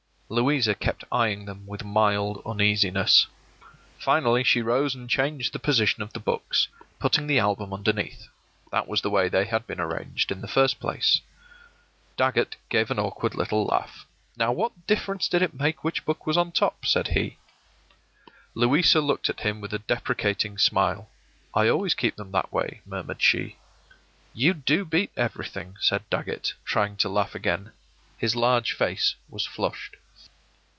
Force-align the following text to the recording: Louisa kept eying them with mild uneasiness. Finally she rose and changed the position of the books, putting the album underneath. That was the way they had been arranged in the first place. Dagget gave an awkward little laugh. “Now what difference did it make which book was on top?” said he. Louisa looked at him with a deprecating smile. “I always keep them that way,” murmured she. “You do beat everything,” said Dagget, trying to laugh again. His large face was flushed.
Louisa 0.33 0.73
kept 0.73 1.03
eying 1.13 1.43
them 1.43 1.67
with 1.67 1.83
mild 1.83 2.41
uneasiness. 2.45 3.27
Finally 3.99 4.45
she 4.45 4.61
rose 4.61 4.95
and 4.95 5.09
changed 5.09 5.51
the 5.51 5.59
position 5.59 6.01
of 6.01 6.13
the 6.13 6.21
books, 6.21 6.69
putting 6.99 7.27
the 7.27 7.37
album 7.37 7.73
underneath. 7.73 8.29
That 8.71 8.87
was 8.87 9.01
the 9.01 9.09
way 9.09 9.27
they 9.27 9.43
had 9.43 9.67
been 9.67 9.81
arranged 9.81 10.31
in 10.31 10.39
the 10.39 10.47
first 10.47 10.79
place. 10.79 11.19
Dagget 12.15 12.55
gave 12.69 12.89
an 12.89 12.97
awkward 12.97 13.35
little 13.35 13.65
laugh. 13.65 14.05
“Now 14.37 14.53
what 14.53 14.87
difference 14.87 15.27
did 15.27 15.41
it 15.41 15.53
make 15.53 15.83
which 15.83 16.05
book 16.05 16.25
was 16.25 16.37
on 16.37 16.53
top?” 16.53 16.85
said 16.85 17.09
he. 17.09 17.35
Louisa 18.55 19.01
looked 19.01 19.27
at 19.29 19.41
him 19.41 19.59
with 19.59 19.73
a 19.73 19.79
deprecating 19.79 20.57
smile. 20.57 21.09
“I 21.53 21.67
always 21.67 21.93
keep 21.93 22.15
them 22.15 22.31
that 22.31 22.53
way,” 22.53 22.79
murmured 22.85 23.21
she. 23.21 23.57
“You 24.33 24.53
do 24.53 24.85
beat 24.85 25.11
everything,” 25.17 25.75
said 25.81 26.09
Dagget, 26.09 26.53
trying 26.63 26.95
to 26.99 27.09
laugh 27.09 27.35
again. 27.35 27.73
His 28.17 28.33
large 28.33 28.71
face 28.71 29.15
was 29.27 29.45
flushed. 29.45 29.97